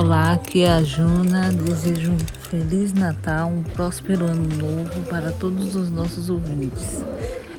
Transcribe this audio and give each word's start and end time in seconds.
Aqui 0.00 0.62
é 0.62 0.70
a 0.70 0.82
Juna, 0.84 1.50
desejo 1.50 2.12
um 2.12 2.18
Feliz 2.48 2.92
Natal, 2.92 3.48
um 3.48 3.64
próspero 3.64 4.26
ano 4.26 4.46
novo 4.54 5.02
para 5.10 5.32
todos 5.32 5.74
os 5.74 5.90
nossos 5.90 6.30
ouvintes. 6.30 7.02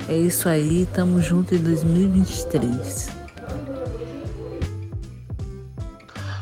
É 0.08 0.16
isso 0.16 0.48
aí, 0.48 0.88
tamo 0.94 1.20
junto 1.20 1.54
em 1.54 1.58
2023. 1.58 3.10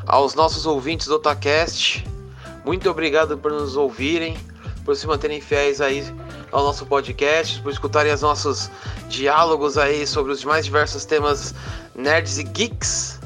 Aos 0.06 0.36
nossos 0.36 0.66
ouvintes 0.66 1.08
do 1.08 1.16
Otacast, 1.16 2.06
muito 2.64 2.88
obrigado 2.88 3.36
por 3.36 3.50
nos 3.50 3.74
ouvirem, 3.74 4.36
por 4.84 4.94
se 4.94 5.04
manterem 5.04 5.40
fiéis 5.40 5.80
aí 5.80 6.04
ao 6.52 6.62
nosso 6.62 6.86
podcast, 6.86 7.60
por 7.60 7.72
escutarem 7.72 8.14
os 8.14 8.22
nossos 8.22 8.70
diálogos 9.08 9.76
aí 9.76 10.06
sobre 10.06 10.30
os 10.30 10.44
mais 10.44 10.64
diversos 10.64 11.04
temas 11.04 11.52
nerds 11.96 12.38
e 12.38 12.44
geeks. 12.44 13.17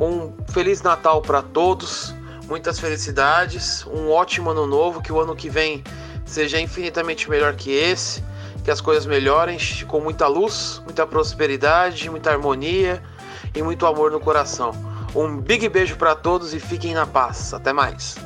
Um 0.00 0.32
feliz 0.50 0.80
Natal 0.80 1.20
para 1.20 1.42
todos 1.42 2.14
muitas 2.48 2.80
felicidades, 2.80 3.86
um 3.86 4.10
ótimo 4.10 4.50
ano 4.50 4.66
novo, 4.66 5.02
que 5.02 5.12
o 5.12 5.20
ano 5.20 5.36
que 5.36 5.50
vem 5.50 5.84
seja 6.24 6.58
infinitamente 6.58 7.28
melhor 7.28 7.54
que 7.54 7.70
esse, 7.70 8.24
que 8.64 8.70
as 8.70 8.80
coisas 8.80 9.04
melhorem 9.04 9.58
com 9.86 10.00
muita 10.00 10.26
luz, 10.26 10.80
muita 10.84 11.06
prosperidade, 11.06 12.08
muita 12.08 12.30
harmonia 12.30 13.02
e 13.54 13.62
muito 13.62 13.86
amor 13.86 14.10
no 14.10 14.18
coração. 14.18 14.72
Um 15.14 15.36
big 15.36 15.68
beijo 15.68 15.96
para 15.96 16.14
todos 16.14 16.54
e 16.54 16.58
fiquem 16.58 16.94
na 16.94 17.06
paz. 17.06 17.52
Até 17.52 17.72
mais. 17.72 18.16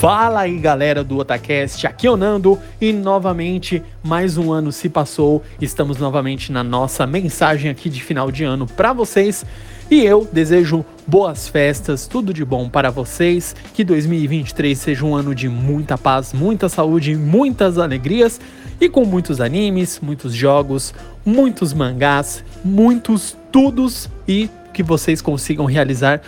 Fala 0.00 0.40
aí 0.40 0.56
galera 0.56 1.04
do 1.04 1.18
Otacast, 1.18 1.86
aqui 1.86 2.06
é 2.06 2.10
o 2.10 2.16
Nando 2.16 2.58
e 2.80 2.90
novamente 2.90 3.82
mais 4.02 4.38
um 4.38 4.50
ano 4.50 4.72
se 4.72 4.88
passou, 4.88 5.42
estamos 5.60 5.98
novamente 5.98 6.50
na 6.50 6.64
nossa 6.64 7.06
mensagem 7.06 7.70
aqui 7.70 7.90
de 7.90 8.02
final 8.02 8.32
de 8.32 8.42
ano 8.42 8.66
para 8.66 8.94
vocês 8.94 9.44
e 9.90 10.02
eu 10.02 10.26
desejo 10.32 10.86
boas 11.06 11.48
festas, 11.48 12.06
tudo 12.06 12.32
de 12.32 12.46
bom 12.46 12.66
para 12.66 12.90
vocês, 12.90 13.54
que 13.74 13.84
2023 13.84 14.78
seja 14.78 15.04
um 15.04 15.14
ano 15.14 15.34
de 15.34 15.50
muita 15.50 15.98
paz, 15.98 16.32
muita 16.32 16.70
saúde, 16.70 17.14
muitas 17.14 17.76
alegrias 17.76 18.40
e 18.80 18.88
com 18.88 19.04
muitos 19.04 19.38
animes, 19.38 20.00
muitos 20.00 20.32
jogos, 20.32 20.94
muitos 21.26 21.74
mangás, 21.74 22.42
muitos 22.64 23.36
tudos 23.52 24.08
e 24.26 24.48
que 24.72 24.82
vocês 24.82 25.20
consigam 25.20 25.66
realizar 25.66 26.22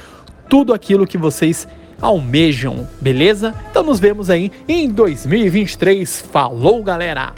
tudo 0.46 0.74
aquilo 0.74 1.06
que 1.06 1.16
vocês 1.16 1.66
almejam, 2.02 2.86
beleza? 3.00 3.54
Então 3.70 3.82
nos 3.82 4.00
vemos 4.00 4.28
aí 4.28 4.50
em 4.68 4.90
2023. 4.90 6.24
Falou, 6.32 6.82
galera! 6.82 7.32